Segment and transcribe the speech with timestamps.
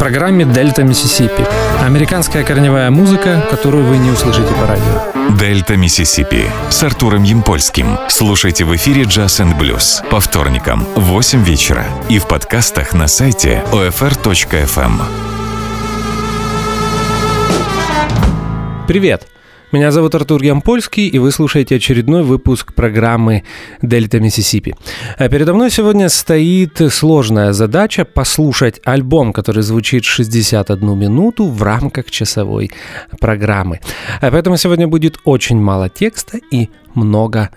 [0.00, 1.44] программе «Дельта Миссисипи».
[1.84, 5.36] Американская корневая музыка, которую вы не услышите по радио.
[5.36, 7.98] «Дельта Миссисипи» с Артуром Ямпольским.
[8.08, 13.08] Слушайте в эфире «Джаз энд блюз» по вторникам в 8 вечера и в подкастах на
[13.08, 15.02] сайте OFR.FM.
[18.88, 19.28] Привет!
[19.72, 23.44] Меня зовут Артур Ямпольский, и вы слушаете очередной выпуск программы
[23.82, 24.74] «Дельта Миссисипи».
[25.16, 32.10] А передо мной сегодня стоит сложная задача послушать альбом, который звучит 61 минуту в рамках
[32.10, 32.72] часовой
[33.20, 33.78] программы.
[34.20, 37.50] А поэтому сегодня будет очень мало текста и много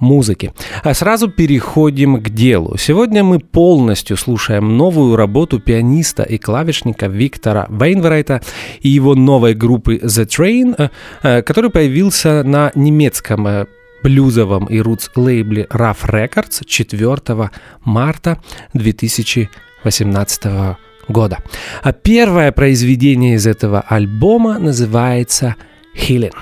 [0.00, 0.52] музыки.
[0.82, 2.76] А сразу переходим к делу.
[2.78, 8.42] Сегодня мы полностью слушаем новую работу пианиста и клавишника Виктора Вейнврайта
[8.80, 10.88] и его новой группы The Train, э,
[11.22, 13.66] э, который появился на немецком э,
[14.02, 17.50] блюзовом и рутс лейбле Rough Records 4
[17.84, 18.40] марта
[18.74, 20.76] 2018
[21.08, 21.38] года.
[21.82, 25.56] А первое произведение из этого альбома называется
[25.96, 26.32] «Healing».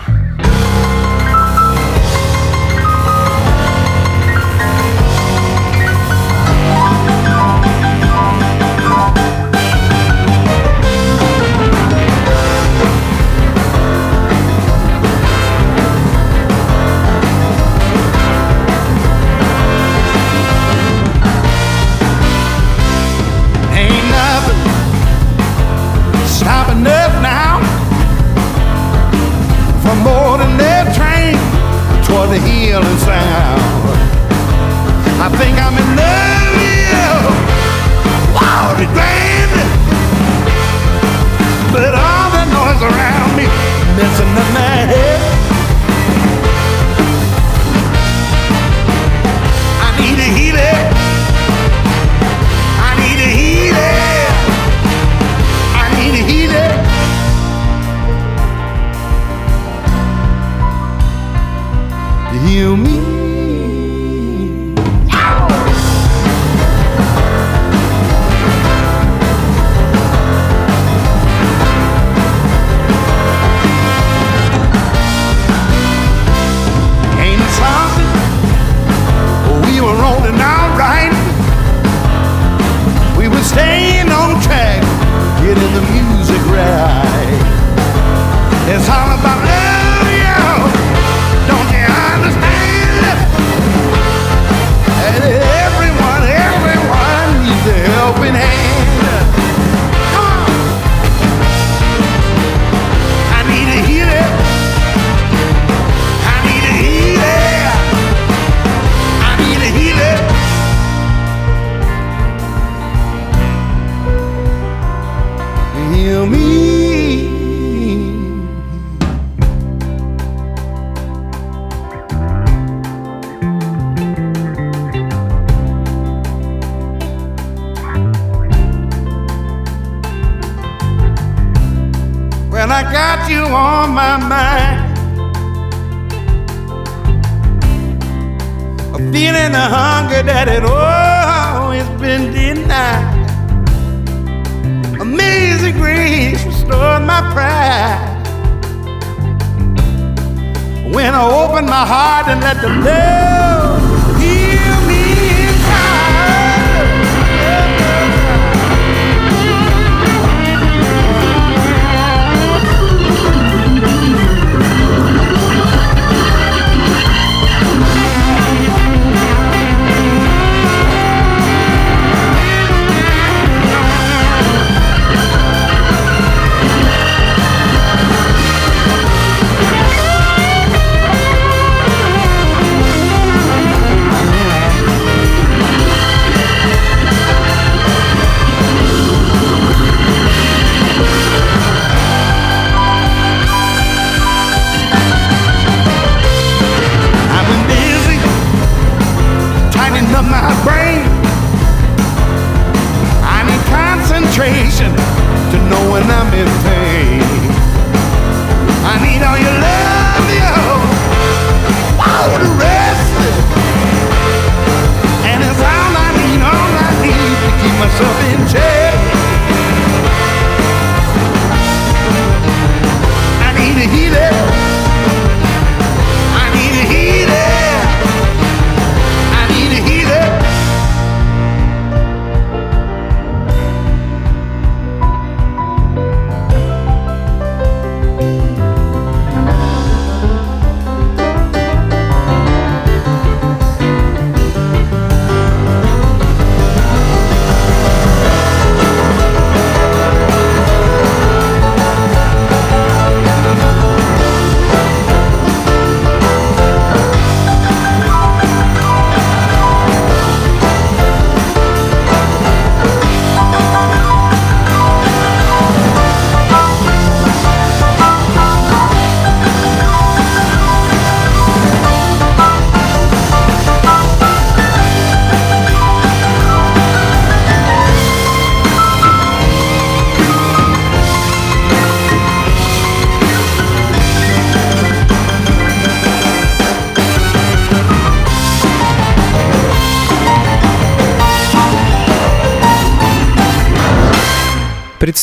[62.48, 63.05] you mean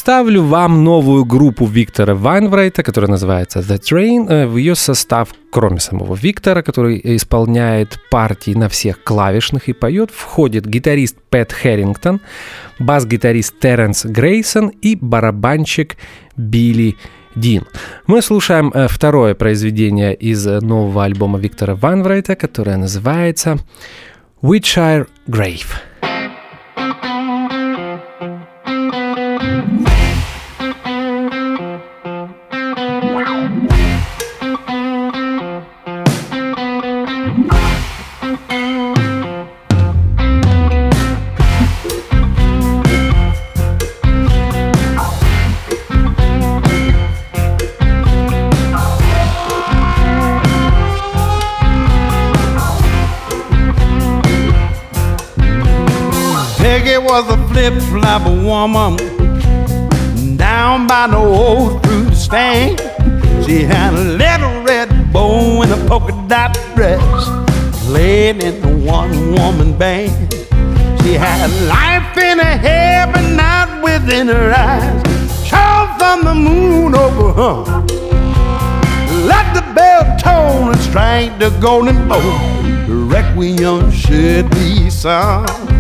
[0.04, 4.30] Представлю вам новую группу Виктора Вайнврайта, которая называется The Train.
[4.30, 10.12] Э, в ее состав, кроме самого Виктора, который исполняет партии на всех клавишных и поет,
[10.12, 12.20] входит гитарист Пэт Хэрингтон,
[12.80, 15.96] бас-гитарист Терренс Грейсон и барабанщик
[16.36, 16.98] Билли
[17.36, 17.64] Дин.
[18.06, 23.58] Мы слушаем э, второе произведение из нового альбома Виктора Вайнврайта, которое называется
[24.42, 25.78] Witchire Grave.
[57.54, 58.98] Was a flip-flop woman
[60.38, 62.80] down by the old fruit stand.
[63.46, 67.04] She had a little red bow and a polka dot dress,
[67.86, 70.34] playing in the one-woman band.
[71.02, 75.04] She had life in her hair, but not within her eyes.
[75.46, 77.86] Shone from the moon over her.
[79.26, 82.22] Let the bell tone and strike the golden bow.
[82.88, 85.73] The requiem should be sung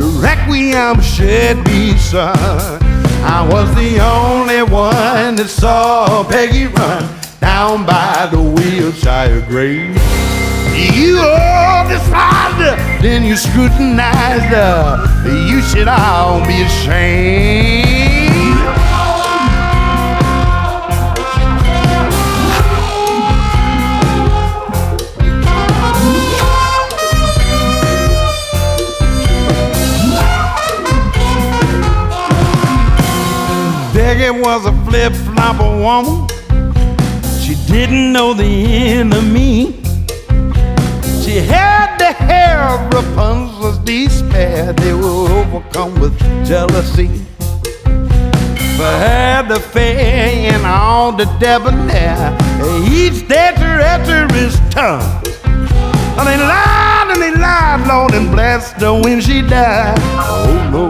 [0.00, 2.34] requiem should be sung.
[3.22, 7.08] I was the only one that saw Peggy run
[7.40, 9.94] down by the Wilshire grave.
[10.74, 15.04] You all decided, then you scrutinized her.
[15.46, 17.99] You should all be ashamed.
[34.20, 36.28] Peggy was a flip flopper woman.
[37.40, 39.80] She didn't know the enemy.
[41.22, 44.74] She had the hair of Rapunzel's despair.
[44.74, 47.08] They were overcome with jealousy.
[48.76, 52.36] But had the fair and all the debonair.
[52.84, 55.00] Each day treacherous tongue.
[56.18, 59.98] And they lied and they lied, Lord, and blessed her when she died.
[59.98, 60.89] Oh, Lord,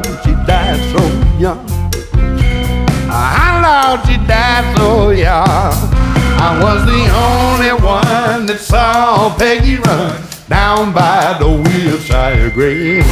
[3.90, 5.44] She died so young.
[5.44, 13.04] I was the only one that saw Peggy run down by the Wilshire grave.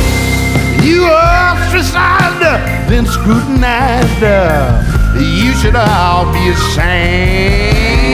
[0.80, 2.58] You ostracized her,
[2.88, 4.84] then scrutinized her.
[5.18, 8.07] You should all be ashamed.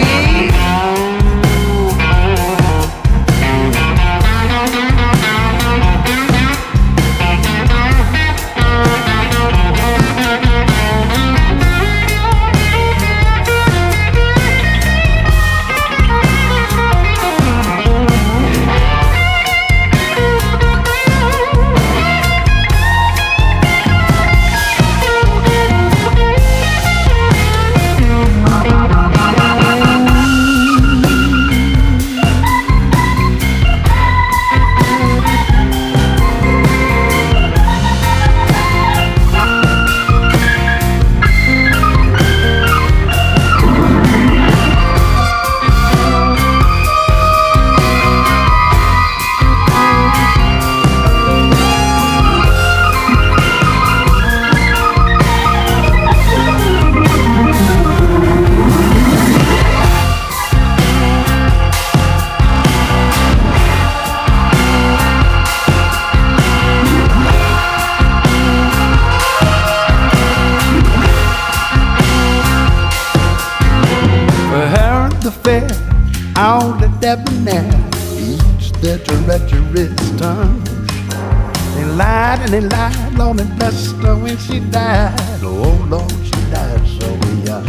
[83.41, 85.15] And blessed her when she died.
[85.43, 87.09] Oh, oh, Lord, she died so
[87.45, 87.67] young.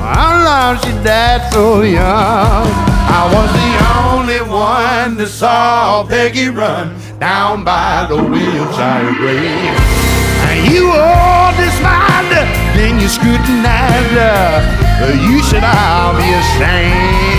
[0.00, 2.66] Oh, Lord, she died so young.
[3.06, 3.72] I was the
[4.08, 9.78] only one that saw Peggy run down by the Wilshire grave.
[10.48, 15.12] And you all despised her, then you scrutinized her.
[15.28, 17.33] You should all be ashamed.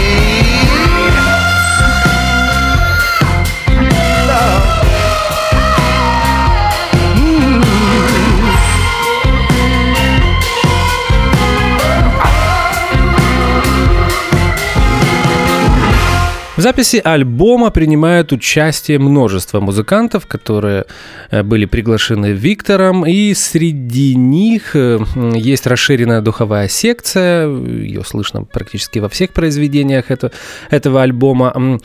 [16.65, 20.85] Записи альбома принимают участие множество музыкантов, которые
[21.29, 24.97] э, были приглашены Виктором, и среди них э,
[25.35, 30.31] есть расширенная духовая секция, ее слышно практически во всех произведениях это,
[30.71, 31.79] этого альбома.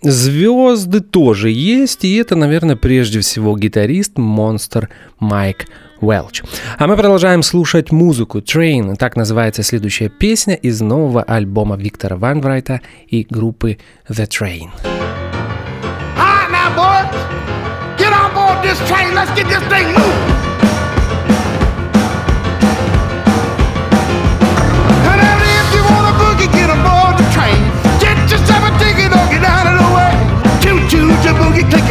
[0.00, 5.66] Звезды тоже есть, и это, наверное, прежде всего гитарист Монстр Майк
[6.04, 6.44] Welch.
[6.78, 8.96] А мы продолжаем слушать музыку Train.
[8.96, 14.70] Так называется следующая песня из нового альбома Виктора Ванврайта и группы The Train.
[19.36, 19.64] Get the
[31.34, 31.84] boogie, click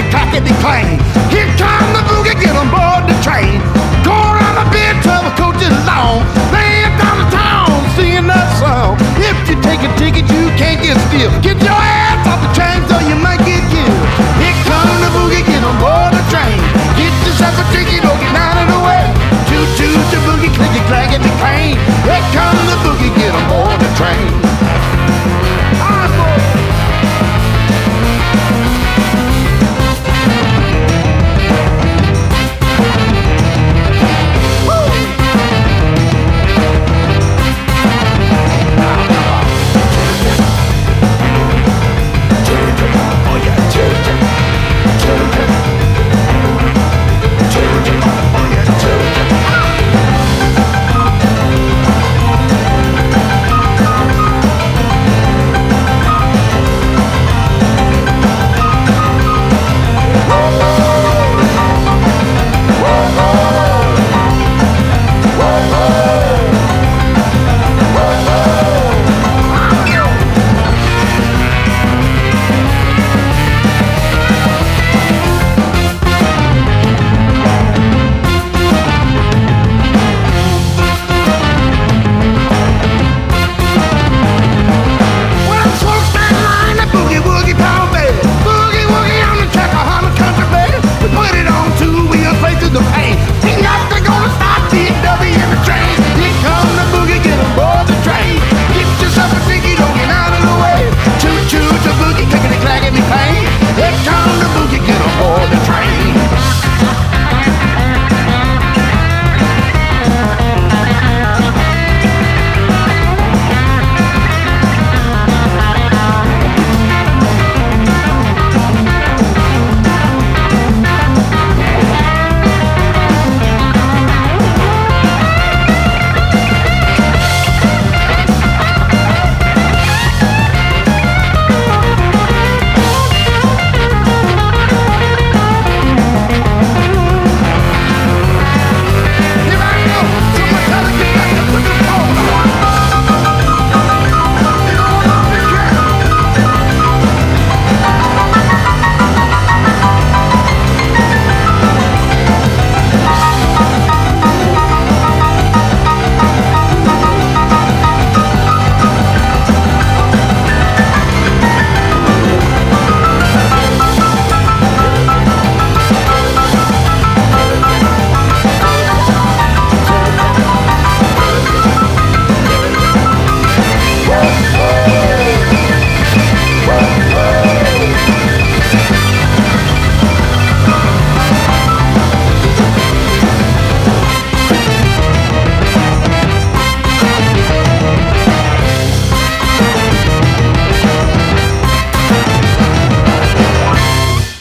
[11.23, 14.07] can't get your ass off the train so you might get killed.
[14.43, 16.59] Here come the boogie, get on board the train.
[16.99, 19.07] Get yourself a ticket or get out of the way.
[19.47, 21.79] Choo choo, the boogie, click it, clack it, clang.
[22.03, 24.52] Here come the boogie, get on board the train.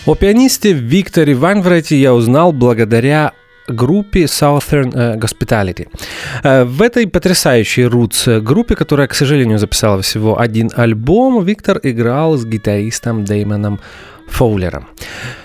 [0.05, 3.33] О пианисте Викторе Вайнврайте я узнал благодаря
[3.69, 5.87] группе Southern э, Hospitality.
[6.43, 12.37] Э, В этой потрясающей roots группе, которая, к сожалению, записала всего один альбом, Виктор играл
[12.37, 13.79] с гитаристом Дэймоном
[14.27, 14.89] Фоулером.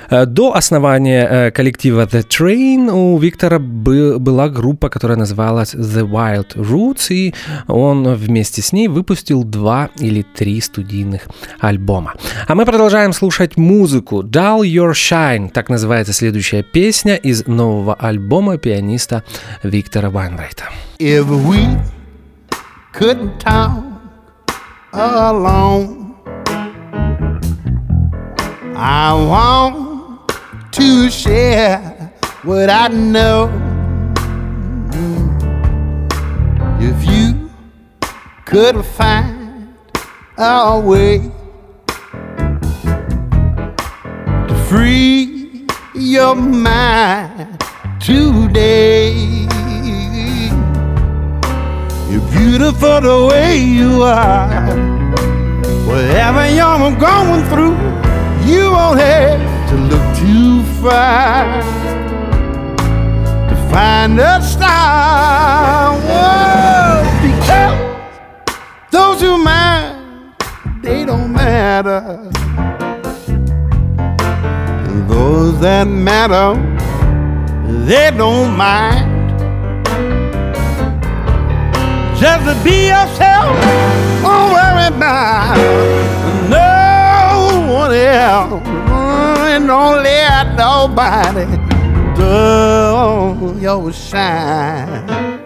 [0.10, 6.04] Э, До основания э, коллектива The Train у Виктора бы- была группа, которая называлась The
[6.10, 7.34] Wild Roots, и
[7.68, 11.22] он вместе с ней выпустил два или три студийных
[11.60, 12.14] альбома.
[12.48, 14.24] А мы продолжаем слушать музыку.
[14.24, 19.24] Dull Your Shine, так называется следующая песня из нового альбома пианиста
[19.64, 20.64] Виктора Вайнрайта.
[21.00, 21.60] If we
[22.94, 23.84] couldn't talk
[24.94, 26.14] alone,
[28.76, 29.97] I want
[30.78, 31.80] to share
[32.44, 33.50] what I know.
[36.80, 37.50] If you
[38.46, 39.74] could find
[40.38, 41.32] a way
[44.48, 45.66] to free
[45.96, 47.60] your mind
[48.00, 49.14] today.
[52.08, 54.78] You're beautiful the way you are.
[55.88, 57.76] Whatever you're going through,
[58.46, 61.62] you won't have to look too far
[63.50, 65.94] to find a star.
[66.08, 67.78] Whoa, because
[68.92, 70.36] those who mind,
[70.82, 72.02] they don't matter.
[74.88, 76.56] And those that matter,
[77.86, 79.16] they don't mind.
[82.18, 83.56] Just be yourself,
[84.24, 86.37] don't worry about
[87.78, 88.68] one else.
[89.54, 91.46] And don't let nobody
[92.18, 95.37] dull your shine.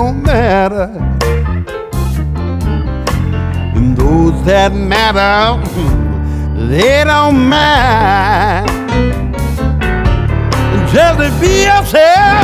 [0.00, 0.88] Don't matter.
[3.76, 5.60] And those that matter
[6.70, 8.70] they don't mind.
[10.90, 12.40] Just to be yourself,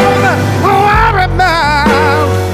[0.62, 2.45] don't worry about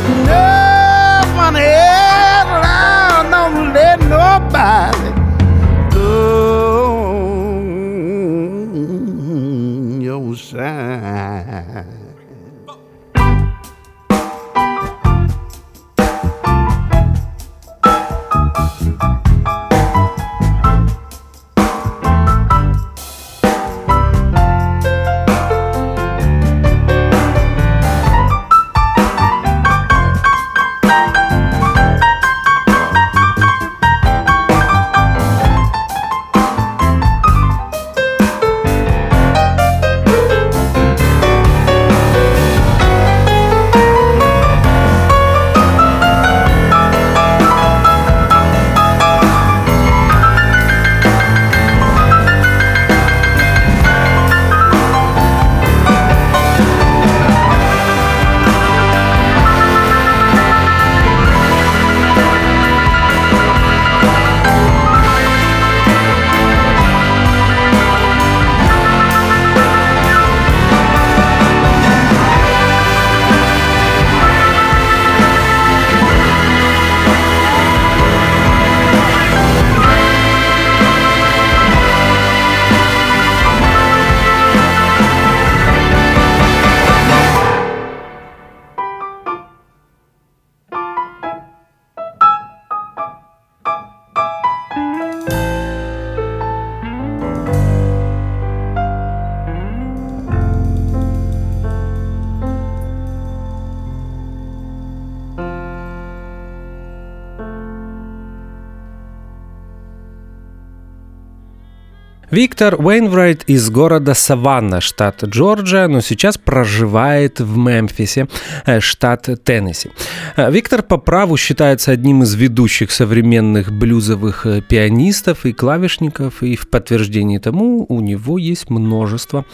[112.33, 118.27] Виктор Уэйнврайт из города Саванна, штат Джорджия, но сейчас проживает в Мемфисе,
[118.65, 119.91] э, штат Теннесси.
[120.37, 126.57] Э, Виктор по праву считается одним из ведущих современных блюзовых э, пианистов и клавишников, и
[126.57, 129.45] в подтверждении тому у него есть множество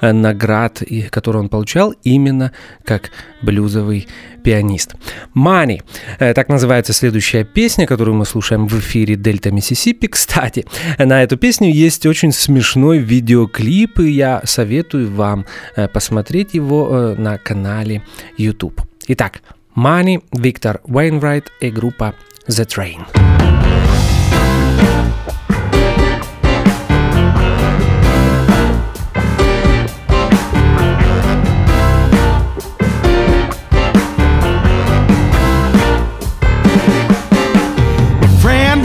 [0.00, 3.10] наград, которые он получал именно как
[3.42, 4.08] блюзовый
[4.42, 4.94] пианист.
[5.36, 5.82] Money.
[6.18, 10.06] Так называется следующая песня, которую мы слушаем в эфире Дельта Миссисипи.
[10.06, 10.64] Кстати,
[10.98, 17.14] на эту песню есть очень смешной видеоклип, и я советую вам э, посмотреть его э,
[17.16, 18.02] на канале
[18.36, 18.82] YouTube.
[19.08, 19.42] Итак,
[19.74, 22.14] Money, Виктор Уэйнрайт и группа
[22.46, 23.06] The Train.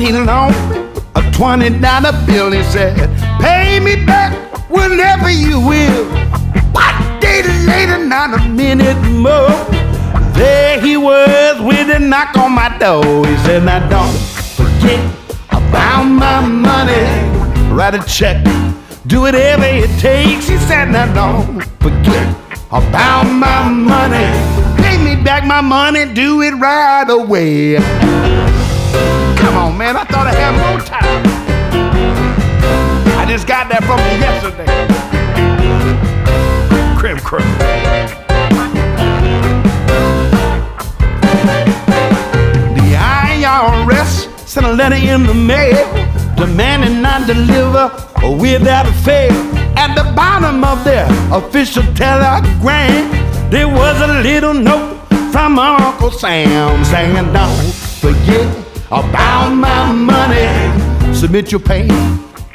[0.07, 0.66] he loaned a
[1.37, 2.51] twenty dollar bill.
[2.51, 2.97] He said,
[3.39, 4.33] "Pay me back
[4.69, 6.05] whenever you will."
[6.73, 9.55] What day later, not a minute more.
[10.33, 13.25] There he was with a knock on my door.
[13.25, 14.17] He said, "Now don't
[14.57, 15.01] forget
[15.51, 17.05] about my money.
[17.71, 18.37] Write a check,
[19.05, 22.27] do whatever it takes." He said, "Now don't forget
[22.71, 24.27] about my money.
[24.81, 27.77] Pay me back my money, do it right away."
[29.47, 29.95] Come on, man.
[29.95, 31.23] I thought I had more time.
[33.17, 34.67] I just got that from you yesterday.
[36.99, 37.39] Crib crew.
[42.75, 45.87] The IRS sent a letter in the mail
[46.35, 47.89] demanding I deliver
[48.41, 49.31] without a fail.
[49.77, 53.09] At the bottom of their official telegram,
[53.49, 54.97] there was a little note
[55.31, 61.13] from Uncle Sam saying, Don't forget about my money.
[61.13, 61.91] Submit your pain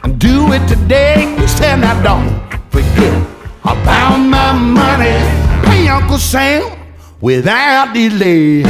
[0.03, 1.37] and do it today.
[1.47, 2.29] Said, now don't
[2.71, 3.15] forget
[3.63, 5.19] about my money.
[5.67, 6.79] Pay Uncle Sam
[7.21, 8.63] without delay.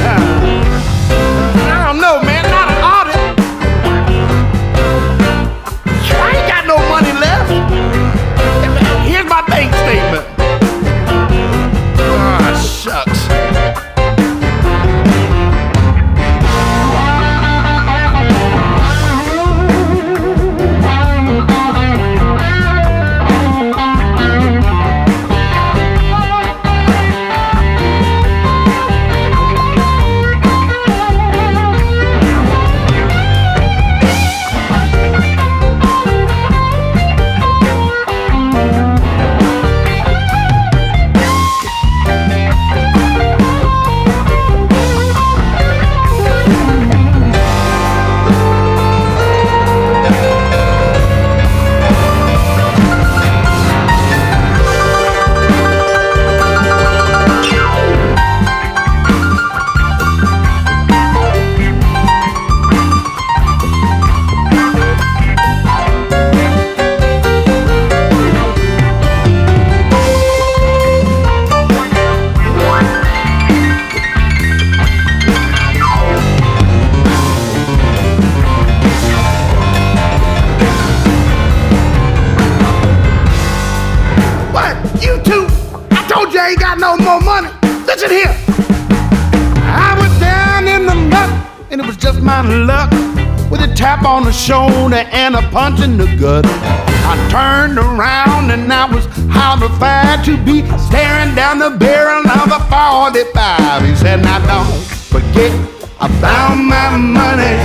[95.80, 96.44] And in the gut.
[96.46, 102.60] I turned around and I was horrified to be staring down the barrel of a
[102.68, 103.84] 45.
[103.84, 104.82] He said, Now don't
[105.12, 105.52] forget
[106.00, 107.56] about my money.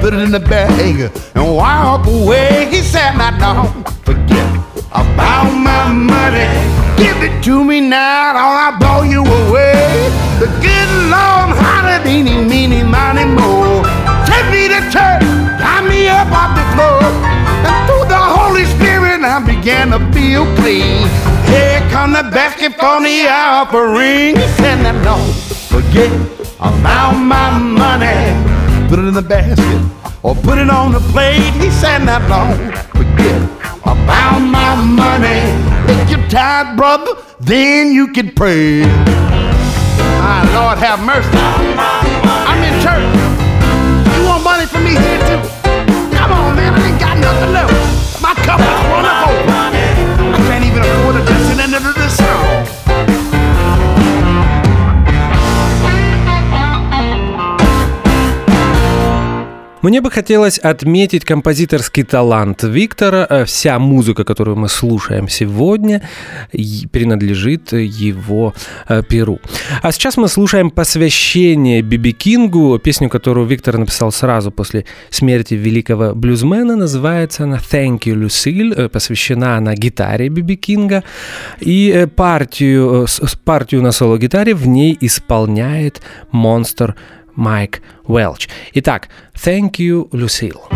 [0.00, 2.68] Put it in the bag and walk away.
[2.70, 4.48] He said, Now don't forget
[4.90, 6.48] about my money.
[6.96, 10.10] Give it to me now or I'll blow you away.
[10.40, 13.84] The good Lord, hotter, meeny, meeny, money more.
[14.26, 17.37] Take me to church got me up off the floor.
[17.66, 21.06] And through the Holy Spirit, I began to feel clean.
[21.46, 24.36] Here come the basket for the offering.
[24.56, 25.34] Said, now don't
[25.72, 26.12] forget
[26.60, 28.88] about my money.
[28.88, 29.80] Put it in the basket
[30.22, 31.40] or put it on the plate.
[31.60, 33.40] He said, now don't forget
[33.82, 35.40] about my money.
[35.90, 38.82] If you're tired, brother, then you can pray.
[40.20, 41.28] My Lord, have mercy.
[41.32, 43.08] I'm in church.
[44.16, 45.57] You want money from me here too?
[47.46, 48.20] Left.
[48.20, 49.27] My cup is over.
[59.88, 63.26] Мне бы хотелось отметить композиторский талант Виктора.
[63.30, 66.02] Э, вся музыка, которую мы слушаем сегодня,
[66.92, 68.52] принадлежит его
[68.86, 69.40] э, перу.
[69.80, 76.14] А сейчас мы слушаем посвящение Биби Кингу, песню, которую Виктор написал сразу после смерти великого
[76.14, 76.76] блюзмена.
[76.76, 81.02] Называется она «Thank you, Lucille», э, посвящена она гитаре Биби Кинга.
[81.60, 83.06] И партию,
[83.42, 86.94] партию на соло-гитаре в ней исполняет монстр
[87.37, 88.47] Майк Welch.
[88.73, 90.67] Итак, thank you, Lucille.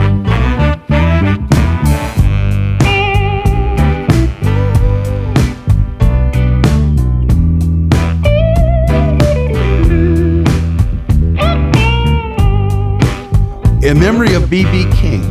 [13.83, 14.85] In memory of B.B.
[14.95, 15.23] King,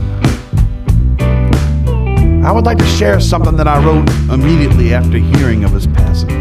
[2.43, 6.40] I would like to share something that I wrote immediately after hearing of his passing.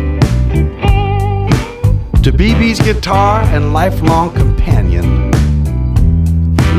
[2.24, 5.30] To BB's guitar and lifelong companion,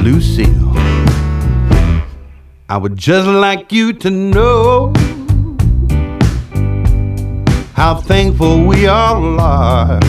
[0.03, 0.71] Lucille.
[2.69, 4.93] I would just like you to know
[7.73, 9.99] how thankful we all are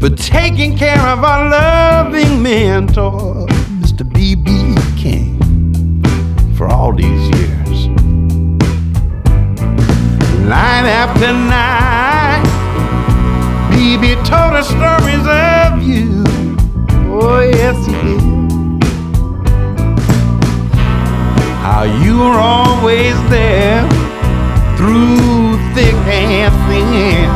[0.00, 3.46] for taking care of our loving mentor,
[3.80, 4.04] Mr.
[4.12, 4.76] B.B.
[5.00, 5.40] King,
[6.54, 7.43] for all these years
[10.48, 12.44] night after night.
[13.70, 16.24] Baby told us stories of you.
[17.10, 18.20] Oh, yes, he did.
[21.64, 23.82] How you were always there
[24.76, 27.28] through thick and thin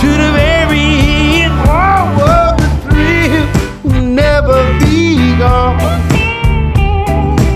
[0.00, 1.52] to the very end.
[2.58, 3.46] The thrill
[3.84, 5.78] will never be gone.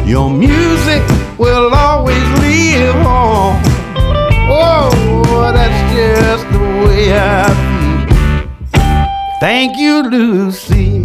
[0.06, 1.02] Your music
[1.38, 3.25] will always live on.
[6.96, 8.86] Way I feel.
[9.40, 11.02] Thank you, Lucy.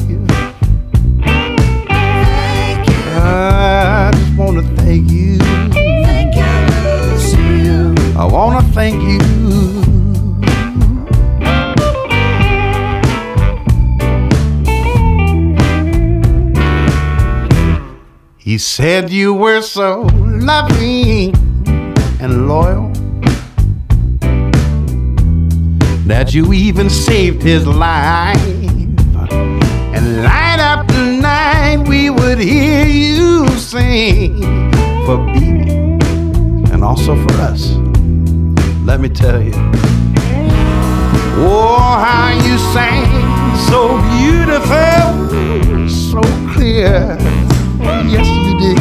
[1.19, 3.01] Thank you.
[3.23, 5.37] I just want to thank you.
[5.37, 6.51] Thank you,
[7.11, 8.17] Lucille.
[8.17, 9.19] I want to thank you.
[18.37, 21.35] He said you were so loving
[22.19, 22.90] and loyal
[26.11, 28.35] that you even saved his life.
[29.95, 34.35] And night after night, we would hear you sing
[35.05, 35.71] for B.B.
[36.73, 37.75] and also for us.
[38.83, 39.53] Let me tell you.
[41.47, 43.07] Oh, how you sang
[43.71, 45.07] so beautiful,
[45.87, 46.21] so
[46.51, 47.15] clear.
[48.13, 48.79] Yes, you did.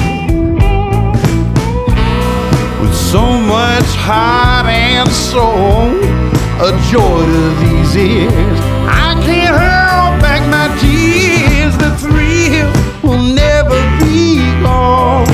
[2.80, 3.22] With so
[3.54, 6.19] much heart and soul,
[6.62, 8.60] a joy to these ears.
[8.86, 11.74] I can't hold back my tears.
[11.78, 12.68] The thrill
[13.02, 15.26] will never be gone.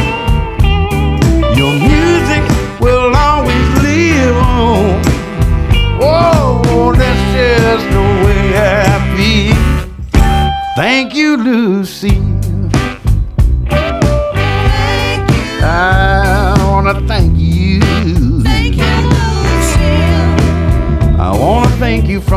[1.58, 2.44] Your music
[2.80, 5.02] will always live on.
[6.00, 9.56] Oh, oh that's just the way I feel.
[10.76, 12.15] Thank you, Lucy.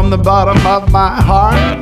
[0.10, 1.80] The bottom of my heart.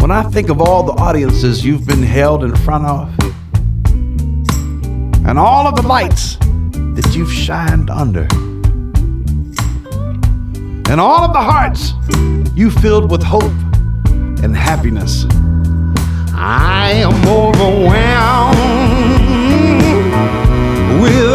[0.00, 3.08] When I think of all the audiences you've been held in front of,
[5.26, 6.36] and all of the lights
[6.94, 8.28] that you've shined under,
[10.90, 11.94] and all of the hearts
[12.54, 13.42] you filled with hope
[14.44, 15.24] and happiness,
[16.44, 18.58] I am overwhelmed
[21.00, 21.32] with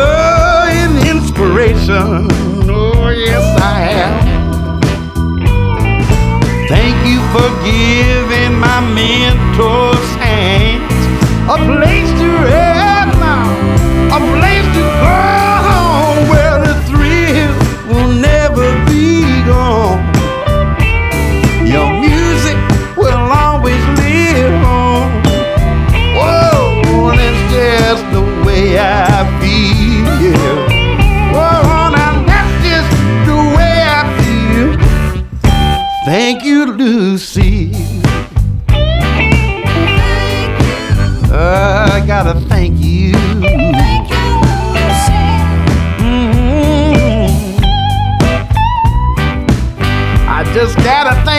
[0.75, 2.27] an inspiration.
[2.69, 4.15] Oh, yes, I am.
[6.67, 10.91] Thank you for giving my mentor's hands
[11.49, 12.76] a place to rest
[50.87, 51.36] I just gotta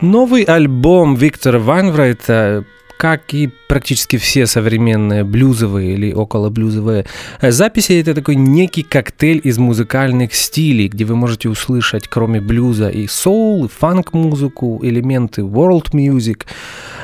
[0.00, 2.64] Новый альбом Виктора Вайнврайта
[2.98, 7.06] как и практически все современные блюзовые или около блюзовые
[7.40, 12.88] э, записи, это такой некий коктейль из музыкальных стилей, где вы можете услышать, кроме блюза,
[12.88, 16.46] и соул, и фанк-музыку, элементы world music,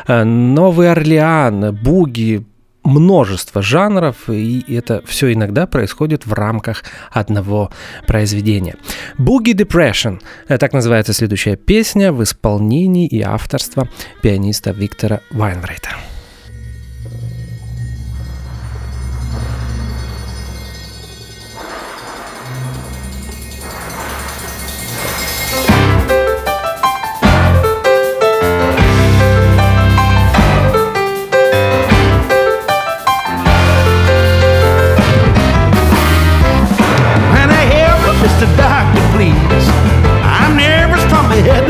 [0.09, 2.45] э, Новый Орлеан, буги,
[2.85, 7.71] множество жанров, и это все иногда происходит в рамках одного
[8.07, 8.77] произведения.
[9.19, 13.89] Boogie Depression э,– так называется следующая песня в исполнении и авторства
[14.23, 16.14] пианиста Виктора Вайнврейта.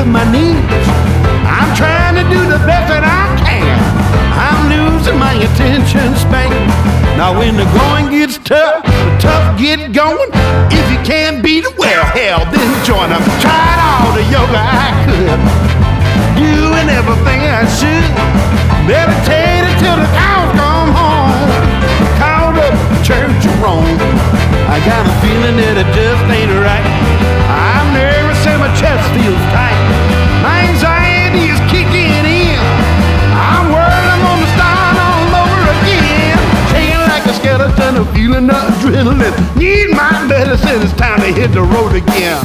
[0.04, 0.60] To my knees.
[1.48, 3.78] I'm trying to do the best that I can.
[4.36, 6.52] I'm losing my attention span.
[7.16, 10.28] Now when the going gets tough, the tough get going.
[10.68, 13.22] If you can't beat it, well, hell, then join them.
[13.40, 15.40] Tried all the yoga I could.
[16.36, 18.10] Doing everything I should.
[18.84, 21.48] Meditated till the cows come home.
[22.20, 23.96] Called up Church of Rome.
[24.68, 27.04] I got a feeling that it just ain't right.
[27.54, 27.83] Nervous
[28.58, 29.78] my chest feels tight.
[30.42, 32.58] My anxiety is kicking in.
[33.34, 36.36] I'm worried I'm gonna start all over again.
[36.70, 39.34] Shaking like a skeleton, I'm feeling the adrenaline.
[39.56, 42.40] Need my medicine, it's time to hit the road again.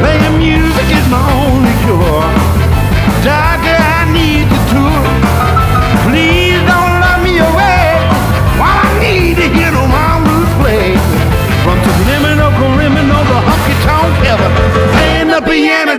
[0.00, 2.24] Playing music is my only cure.
[3.24, 3.55] Doctor,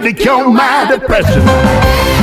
[0.07, 2.16] to cure my depression.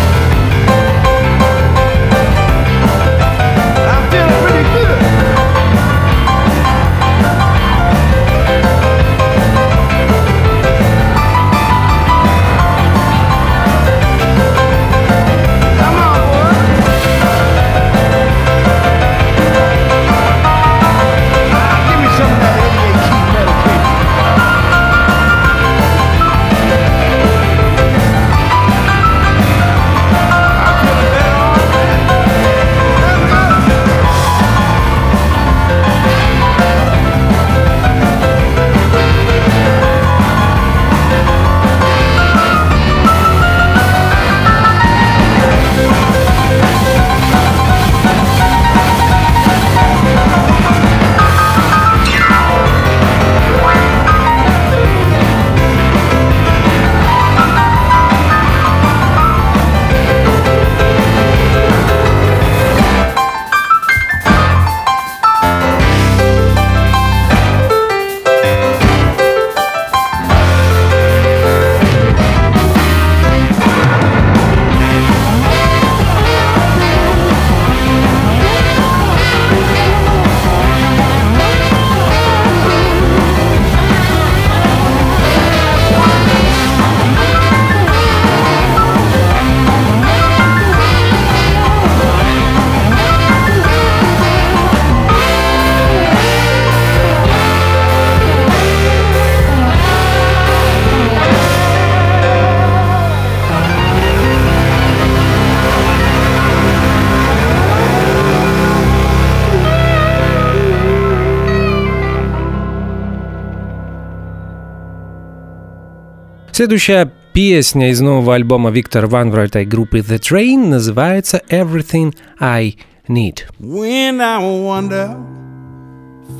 [116.54, 122.76] Следующая песня из нового альбома Виктора Ванврайта и группы The Train называется Everything I
[123.08, 123.46] Need.
[123.60, 125.16] When I wander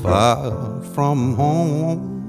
[0.02, 2.20] far from home,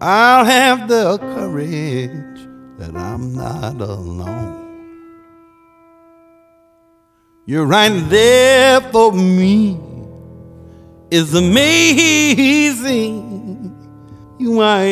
[0.00, 2.48] I'll have the courage
[2.78, 4.56] that I'm not alone.
[7.46, 9.78] You're right there for me.
[11.10, 13.16] It's amazing.
[14.43, 14.83] You are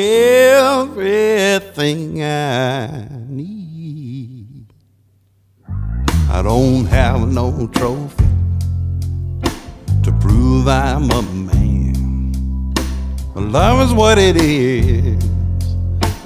[0.93, 4.65] everything I need.
[6.29, 8.29] I don't have no trophy
[10.03, 12.73] to prove I'm a man.
[13.35, 15.21] Love is what it is,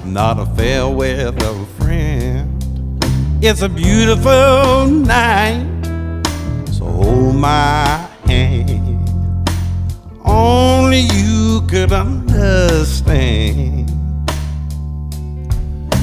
[0.04, 2.62] not a fair weather friend.
[3.42, 5.66] It's a beautiful night,
[6.70, 9.10] so hold my hand.
[10.24, 11.08] Only
[11.56, 13.90] you could understand.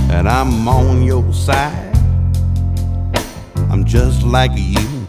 [0.10, 1.96] And I'm on your side.
[3.70, 5.08] I'm just like you.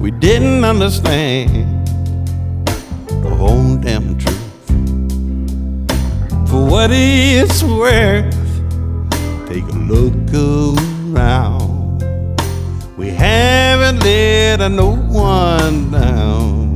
[0.00, 1.86] We didn't understand
[3.22, 4.66] the whole damn truth.
[6.50, 8.34] For what it's worth,
[9.46, 12.02] take a look around.
[12.96, 16.67] We haven't let no one down.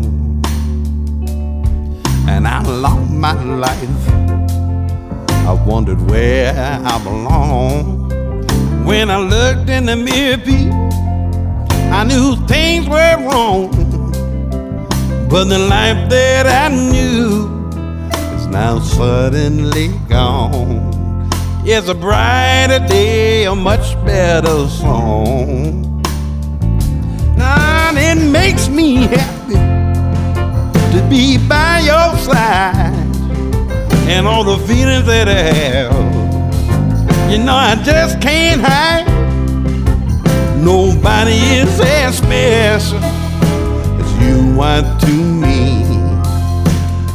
[2.29, 4.09] And I long my life.
[5.47, 8.09] I wondered where I belong.
[8.85, 10.73] When I looked in the mirror,
[11.93, 13.71] I knew things were wrong.
[15.29, 17.49] But the life that I knew
[18.37, 21.31] is now suddenly gone.
[21.65, 25.83] It's a brighter day, a much better song.
[27.95, 29.72] And it makes me happy
[30.93, 32.93] to be by your side
[34.07, 37.31] and all the feelings that I have.
[37.31, 39.07] You know, I just can't hide.
[40.63, 45.13] Nobody is as special as you are to
[45.45, 45.83] me.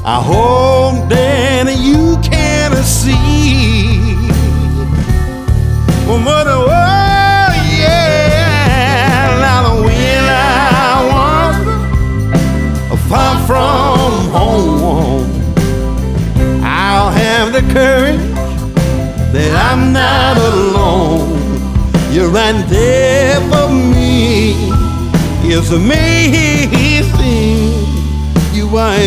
[0.04, 4.16] I hope that you can see.
[6.08, 6.77] Well, mother,
[22.18, 24.56] You're right there for me.
[25.44, 27.14] It's amazing.
[28.56, 28.98] You are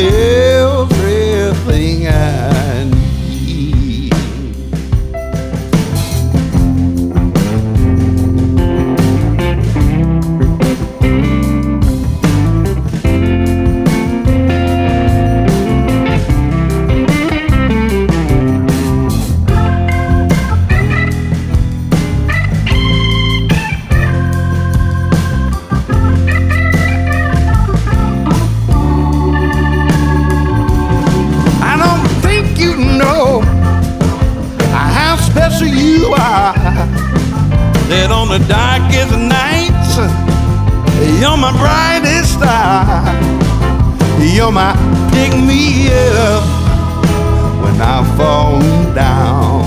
[38.30, 39.96] the darkest nights,
[41.20, 43.02] you're my brightest star.
[44.22, 44.72] You're my
[45.10, 46.44] pick me up
[47.60, 48.60] when I fall
[48.94, 49.64] down.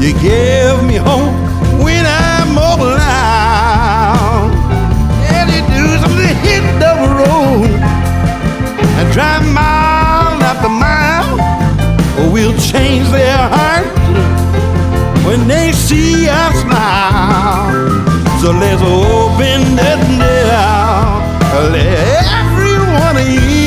[0.00, 1.36] You give me hope
[1.84, 4.52] when I'm all alone.
[5.28, 7.68] And you do something hit the road
[8.96, 14.39] and drive mile after mile, we'll change their hearts
[15.30, 17.70] when they see us smile.
[18.40, 23.59] So let's open the door, let everyone in.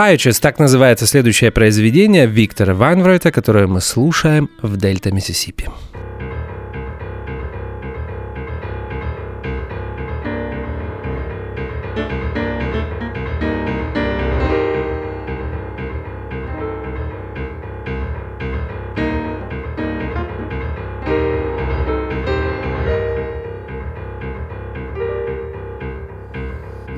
[0.00, 5.68] Righteous, так называется следующее произведение Виктора Вайнврайта, которое мы слушаем в Дельта, Миссисипи.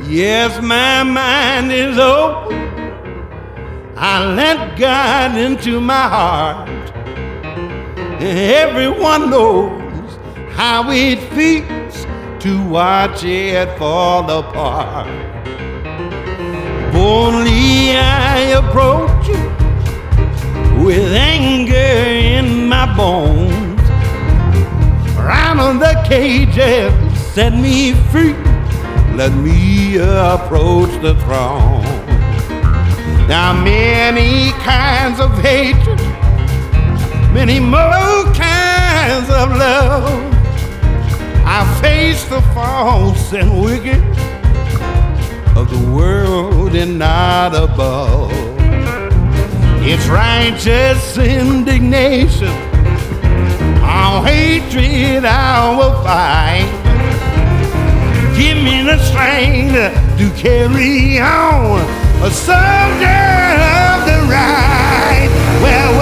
[0.08, 2.71] Yes, my mind is open.
[4.04, 6.68] I let God into my heart.
[8.20, 10.18] Everyone knows
[10.56, 12.04] how it feels
[12.42, 15.06] to watch it fall apart.
[16.92, 23.80] Boldly I approach it with anger in my bones.
[25.16, 28.34] Round of the cages, set me free.
[29.14, 31.91] Let me approach the throne.
[33.32, 35.98] Now many kinds of hatred,
[37.32, 40.34] many more kinds of love.
[41.46, 44.04] I face the false and wicked
[45.56, 48.32] of the world and not above.
[49.80, 52.52] It's righteous indignation.
[53.82, 56.68] All hatred I will fight.
[58.36, 65.28] Give me the strength to carry on a soldier of the right.
[65.60, 66.01] Well.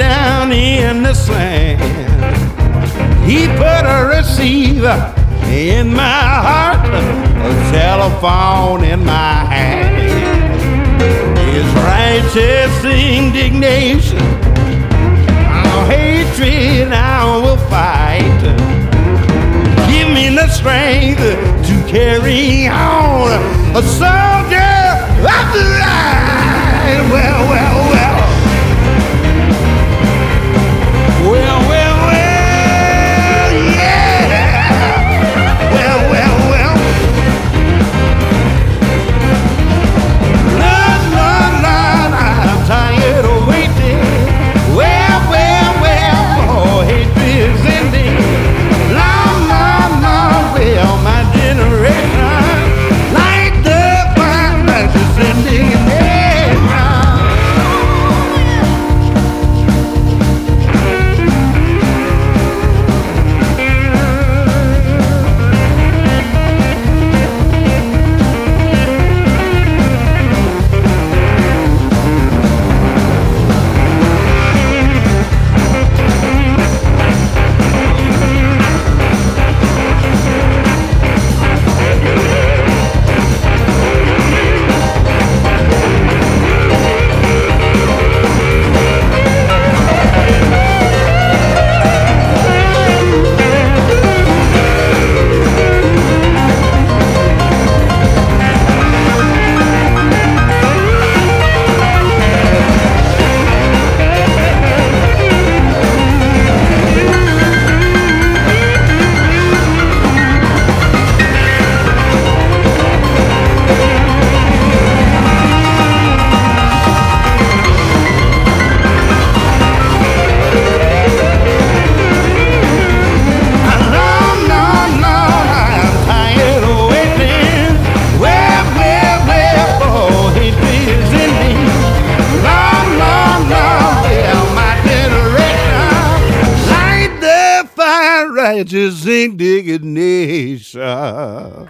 [0.00, 1.78] Down in the sand.
[3.28, 4.96] He put a receiver
[5.44, 10.00] in my heart, a telephone in my hand.
[11.52, 14.24] His righteous indignation,
[15.36, 18.40] our hatred I will fight.
[19.92, 23.28] Give me the strength to carry on
[23.76, 24.80] a soldier
[25.28, 25.70] of the.
[26.90, 27.90] Well, well, well.
[27.90, 28.19] Well,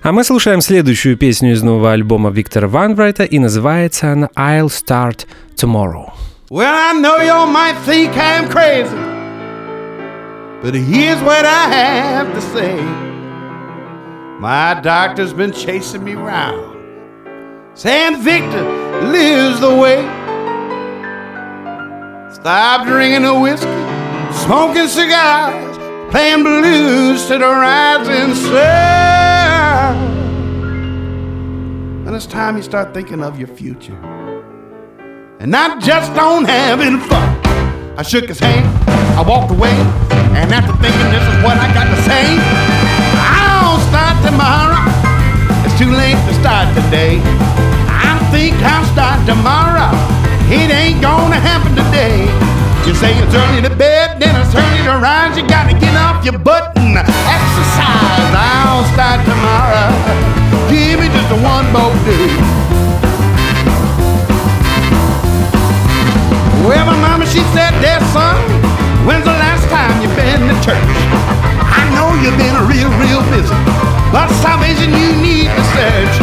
[0.10, 5.26] А мы слушаем следующую песню из нового альбома Виктора Ванбрайта, и называется она «I'll Start
[5.56, 6.12] Tomorrow».
[6.50, 8.96] Well, I know you might think I'm crazy,
[10.62, 12.80] but here's what I have to say.
[14.40, 16.78] My doctor's been chasing me round,
[17.74, 18.64] saying Victor
[19.08, 20.04] lives the way.
[22.32, 23.68] Stop drinking the whiskey,
[24.46, 25.78] smoking cigars,
[26.12, 29.19] playing blues to the rising sun.
[32.11, 33.95] And it's time you start thinking of your future
[35.39, 37.39] and I just on having fun.
[37.95, 38.67] I shook his hand,
[39.15, 39.71] I walked away,
[40.35, 42.35] and after thinking this is what I got to say,
[43.15, 44.83] I don't start tomorrow.
[45.63, 47.23] It's too late to start today.
[47.87, 49.95] I think I'll start tomorrow.
[50.51, 52.27] It ain't gonna happen today.
[52.91, 55.39] You say it's early to bed, then it's early to rise.
[55.39, 58.35] You gotta get off your butt and exercise.
[58.35, 60.50] I'll start tomorrow
[60.91, 62.35] give me just one more day.
[66.67, 68.35] Well, my mama, she said, Dear son,
[69.07, 70.91] when's the last time you been to church?
[71.79, 73.55] I know you've been a real, real busy,
[74.11, 76.17] but salvation you need to search.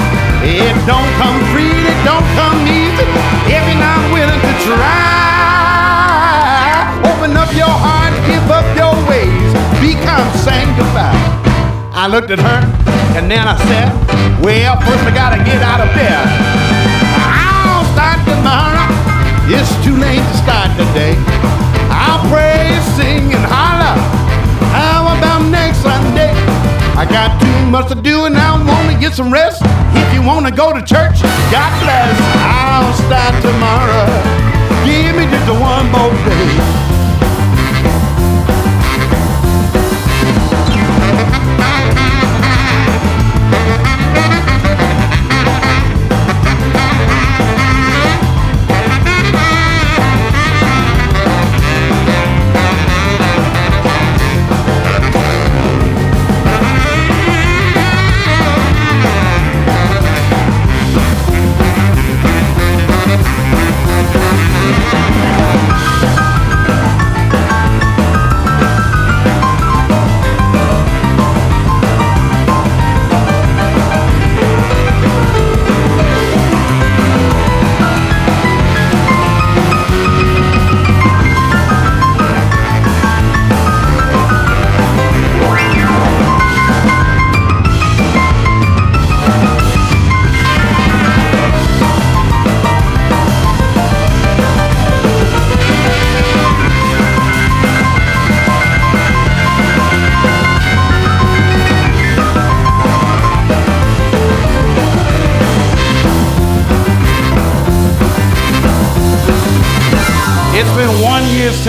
[0.44, 3.08] It don't come free, it don't come easy,
[3.48, 6.12] if you're not willing to try.
[7.08, 9.48] Open up your heart, give up your ways,
[9.80, 11.16] become sanctified.
[11.96, 13.90] I looked at her and then I said,
[14.46, 16.22] Well, first I gotta get out of bed.
[17.26, 18.86] I'll start tomorrow.
[19.50, 21.18] It's too late to start today.
[21.90, 23.98] I'll pray, sing, and holler.
[24.70, 26.30] How about next Sunday?
[26.94, 29.64] I got too much to do and I wanna get some rest.
[29.98, 31.18] If you wanna go to church,
[31.50, 32.14] God bless.
[32.46, 34.06] I'll start tomorrow.
[34.86, 36.97] Give me just one more day.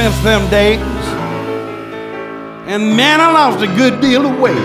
[0.09, 0.81] Since them days,
[2.65, 4.57] and man, I lost a good deal of weight.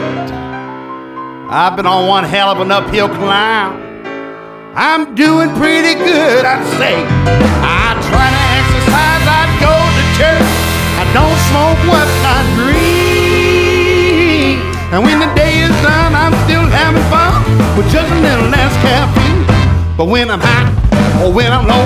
[1.52, 3.76] I've been on one hell of an uphill climb.
[4.74, 6.96] I'm doing pretty good, I'd say.
[7.60, 10.48] I try to exercise, I go to church.
[10.96, 13.84] I don't smoke what I drink.
[14.96, 17.44] And when the day is done, I'm still having fun
[17.76, 19.44] with just a little less caffeine.
[19.98, 20.72] But when I'm hot
[21.20, 21.84] or when I'm low,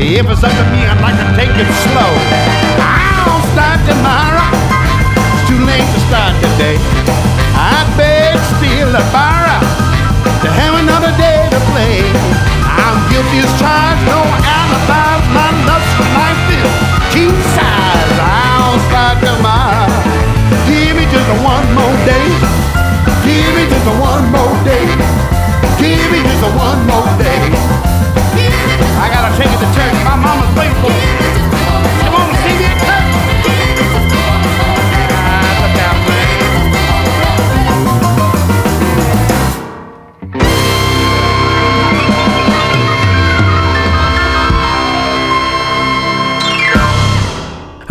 [0.00, 2.65] if it's up to me, I'd like to take it slow.
[3.26, 4.46] I'll start tomorrow.
[5.34, 6.78] It's too late to start today.
[7.58, 9.60] I beg, steal, or borrow
[10.42, 12.06] to have another day to play.
[12.62, 15.22] I'm guilty as charged, no alibis.
[15.34, 16.70] My lust for life is
[17.10, 18.16] king size.
[18.22, 19.90] I'll start tomorrow.
[20.70, 22.28] Give me just one more day.
[23.26, 24.86] Give me just one more day.
[25.82, 27.42] Give me just one more day.
[29.02, 29.96] I gotta take it to church.
[30.06, 30.76] My mama's waiting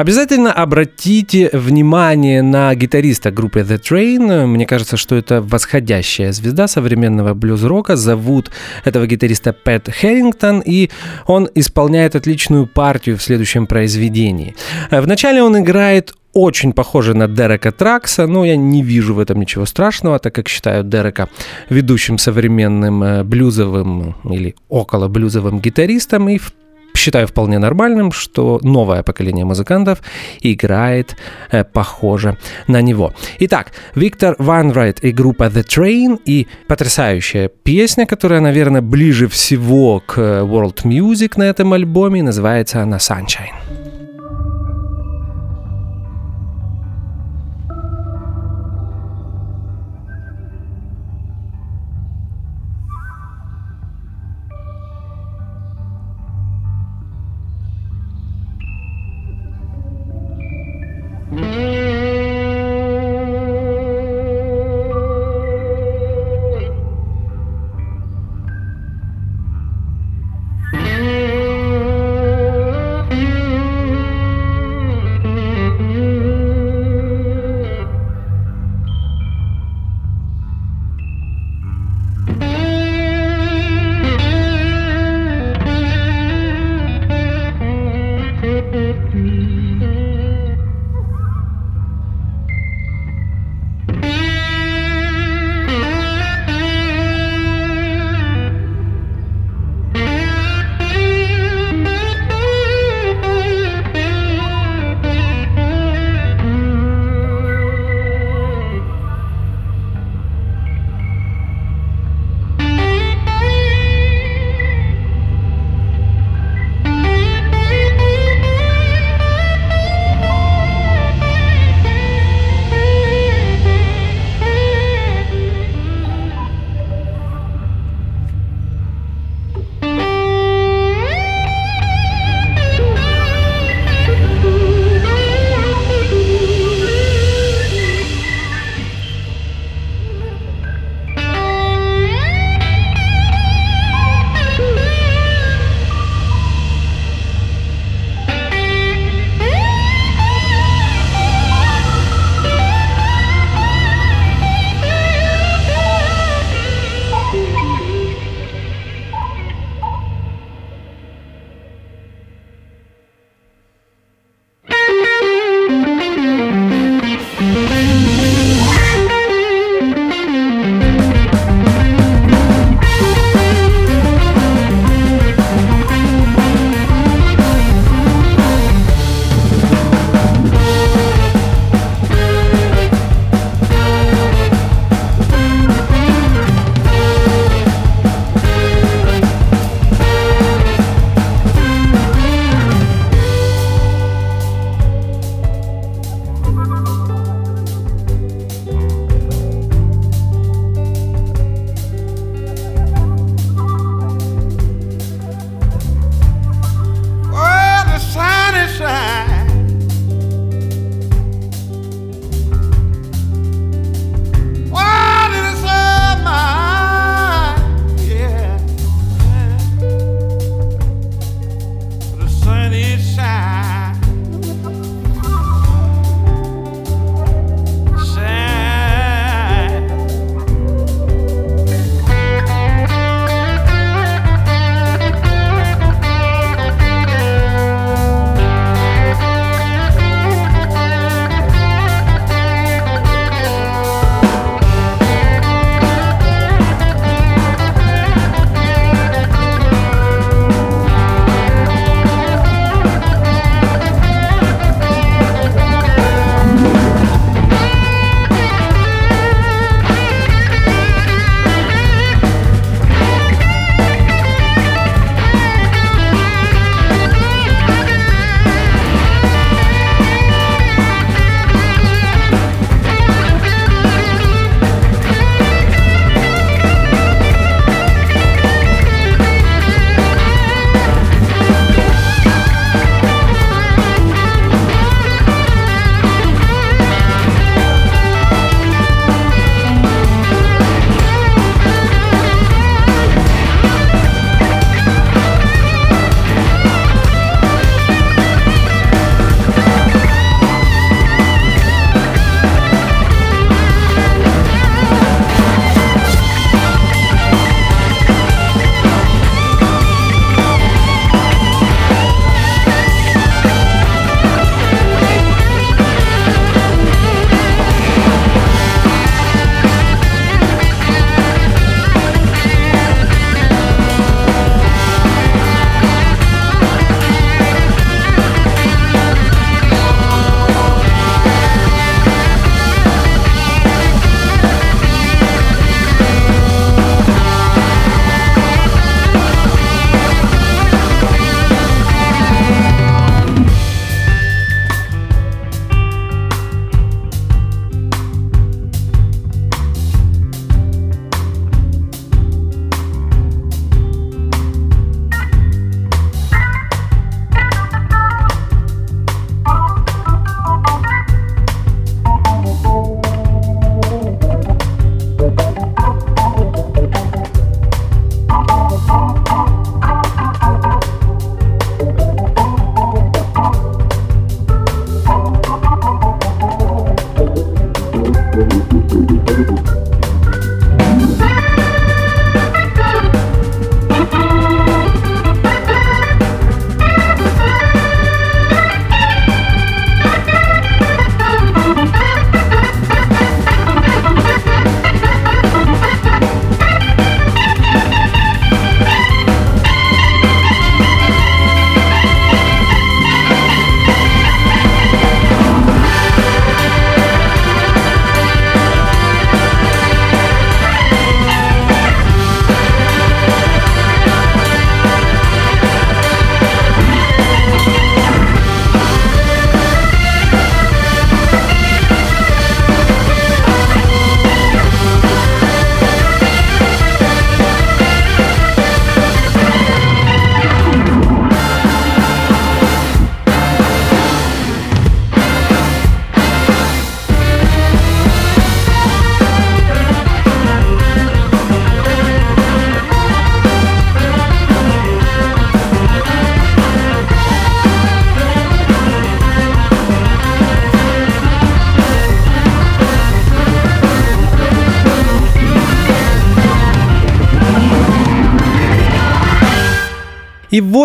[0.06, 4.45] Обязательно обратите внимание на гитариста группы The Train.
[4.45, 7.95] Мне кажется, что это восходящая звезда современного блюз-рока.
[7.95, 8.51] Зовут
[8.84, 10.91] этого гитариста Пэт Херрингтон, и
[11.26, 14.56] он исполняет отличную партию в следующем произведении.
[14.91, 19.39] Э, Вначале он играет очень похоже на Дерека Тракса, но я не вижу в этом
[19.39, 21.30] ничего страшного, так как считаю Дерека
[21.70, 26.53] ведущим современным э, блюзовым или около блюзовым гитаристом и в
[26.95, 30.01] считаю вполне нормальным, что новое поколение музыкантов
[30.41, 31.15] играет
[31.51, 32.37] э, похоже
[32.67, 33.13] на него.
[33.39, 40.17] Итак, Виктор Ванрайт и группа The Train и потрясающая песня, которая, наверное, ближе всего к
[40.17, 43.84] э, World Music на этом альбоме, называется она Sunshine.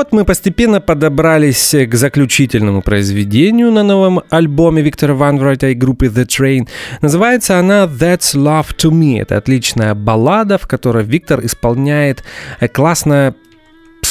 [0.01, 6.24] Вот мы постепенно подобрались к заключительному произведению на новом альбоме Виктора Ванврайта и группы The
[6.24, 6.68] Train.
[7.03, 9.20] Называется она That's Love to Me.
[9.20, 12.24] Это отличная баллада, в которой Виктор исполняет
[12.61, 13.34] э, классно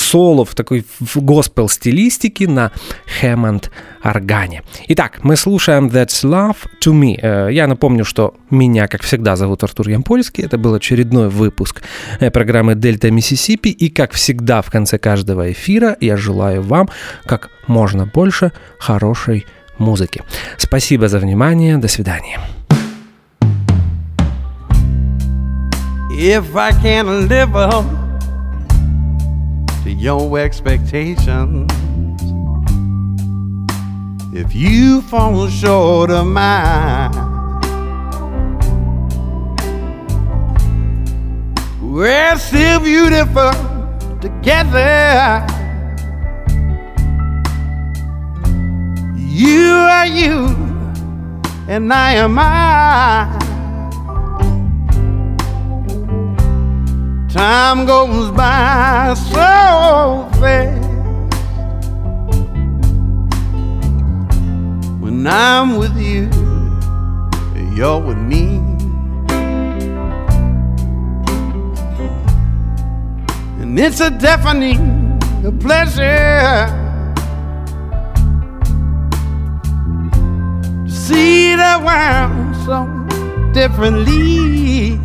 [0.10, 0.86] соло в такой
[1.16, 2.72] госпел стилистике на
[3.20, 3.72] Хэммонд
[4.04, 4.64] органе.
[4.88, 7.20] Итак, мы слушаем That's Love to Me.
[7.22, 10.44] Э, Я напомню, что меня, как всегда, зовут Артур Ямпольский.
[10.44, 11.84] Это был очередной выпуск
[12.20, 13.70] э, программы Дельта Миссисипи.
[13.70, 16.90] И, как всегда, в конце каждого эфира я желаю вам
[17.26, 19.46] как можно больше хорошей
[19.78, 20.24] музыки.
[20.58, 21.78] Спасибо за внимание.
[21.78, 22.40] До свидания.
[26.12, 28.09] If I can't live up
[29.90, 31.72] to your expectations,
[34.32, 37.12] if you fall short of mine,
[41.82, 43.52] we're still beautiful
[44.22, 45.44] together.
[49.18, 50.56] You are you,
[51.68, 53.49] and I am I.
[57.32, 60.90] Time goes by so fast
[65.00, 66.28] when I'm with you,
[67.76, 68.58] you're with me.
[73.62, 75.20] And it's a deafening
[75.60, 76.66] pleasure
[80.84, 85.00] to see the world so differently.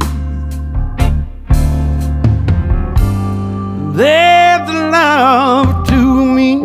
[3.94, 6.56] There's love to me.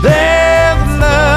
[0.00, 1.35] There's love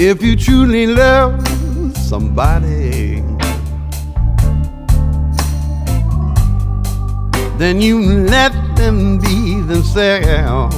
[0.00, 1.44] If you truly love
[1.96, 3.20] somebody,
[7.58, 10.76] then you let them be themselves.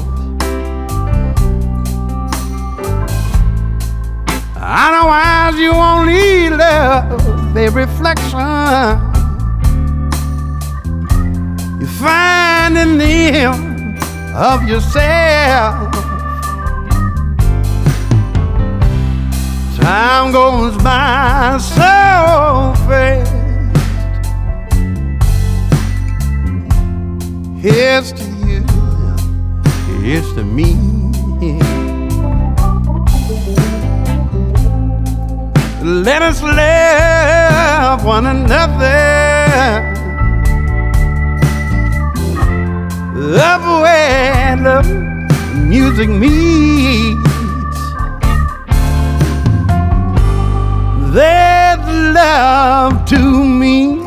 [4.56, 8.38] Otherwise, you only love a reflection
[11.78, 13.98] you find in them
[14.34, 15.89] of yourself.
[19.90, 21.90] Time goes by so
[22.86, 23.32] fast.
[27.58, 28.62] Here's to you,
[29.98, 30.76] here's to me.
[35.82, 38.94] Let us love one another.
[43.16, 44.88] Love where love
[45.66, 47.29] music meets.
[51.12, 53.98] There's love to me.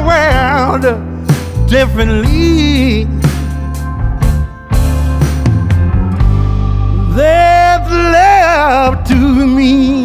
[0.00, 0.84] world
[1.68, 3.04] differently.
[7.16, 9.97] They've loved to me.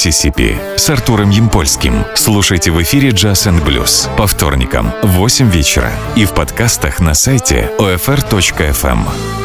[0.00, 2.06] Миссисипи» с Артуром Ямпольским.
[2.14, 7.12] Слушайте в эфире «Джаз энд Блюз» по вторникам в 8 вечера и в подкастах на
[7.12, 9.39] сайте OFR.FM.